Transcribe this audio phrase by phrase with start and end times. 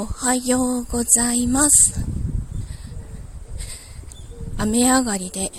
[0.00, 2.00] おはようございます。
[4.56, 5.52] 雨上がりで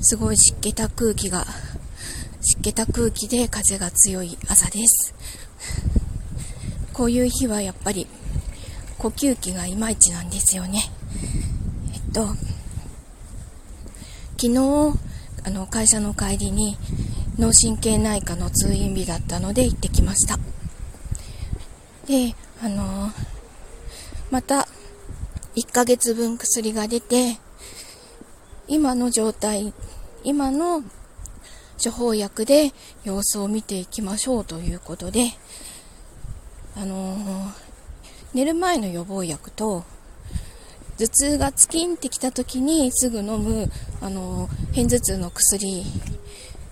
[0.00, 1.44] すごい湿気た空気が、
[2.40, 5.14] 湿気た空気で風が強い朝です。
[6.94, 8.06] こういう日はやっぱり
[8.96, 10.84] 呼吸器がいまいちなんですよね。
[11.92, 12.26] えっと、
[14.38, 14.98] 昨日、
[15.44, 16.78] あの、会社の帰りに
[17.38, 20.38] 脳神経内科の通院日だったので行ってきました。
[22.06, 23.12] で、あの
[24.30, 24.68] また
[25.56, 27.38] 1ヶ月分薬が出て、
[28.66, 29.72] 今の状態、
[30.22, 30.82] 今の
[31.82, 32.72] 処方薬で
[33.04, 35.30] 様子を見ていきましょうということで、
[36.76, 37.52] あのー、
[38.34, 39.84] 寝る前の予防薬と、
[40.98, 43.70] 頭痛がツキンってきた時にすぐ飲む、
[44.00, 45.84] あのー、片頭痛の薬、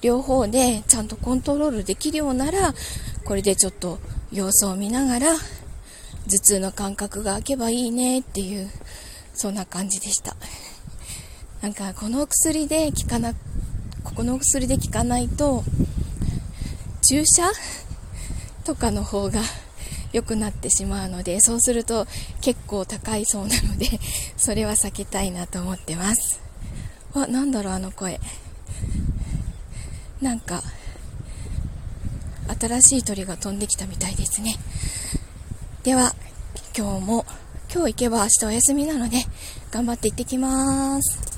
[0.02, 2.74] 両方でちゃんとコントロールできるようなら、
[3.24, 3.98] これでちょっと
[4.30, 5.32] 様子を見ながら、
[6.28, 8.70] 頭痛の感覚が開けばいいねっていう、
[9.34, 10.36] そんな感じでした。
[11.62, 13.32] なんか、この薬で効かな、
[14.02, 15.64] ここの薬で効かないと、
[17.08, 17.50] 注射
[18.64, 19.40] とかの方が
[20.12, 22.06] 良くなってしまうので、そうすると
[22.40, 24.00] 結構高いそうなので、
[24.36, 26.40] それは避けたいなと思ってます。
[27.12, 28.20] わ、なんだろう、あの声。
[30.20, 30.62] なんか、
[32.58, 34.56] 新しい鳥が飛んできたみたいですね。
[35.86, 36.16] では、
[36.76, 37.24] 今日も、
[37.72, 39.18] 今日行けば明日お休みなので、
[39.70, 41.35] 頑張って行ってきます。